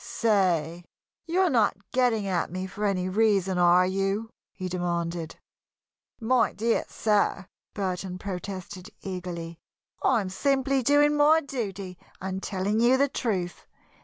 "Say, 0.03 0.83
you're 1.27 1.51
not 1.51 1.77
getting 1.91 2.25
at 2.25 2.49
me 2.51 2.65
for 2.65 2.85
any 2.87 3.07
reason, 3.07 3.59
are 3.59 3.85
you?" 3.85 4.31
he 4.51 4.67
demanded. 4.67 5.35
"My 6.19 6.53
dear 6.53 6.85
sir!" 6.87 7.45
Burton 7.75 8.17
protested, 8.17 8.89
eagerly. 9.01 9.59
"I 10.01 10.21
am 10.21 10.29
simply 10.29 10.81
doing 10.81 11.15
my 11.15 11.39
duty 11.41 11.99
and 12.19 12.41
telling 12.41 12.79
you 12.79 12.97
the 12.97 13.09
truth. 13.09 13.67